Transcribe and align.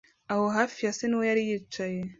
Aho 0.31 0.45
hafi 0.57 0.79
ya 0.85 0.93
se 0.97 1.03
niho 1.07 1.23
yari 1.29 1.41
yicaye 1.49 2.01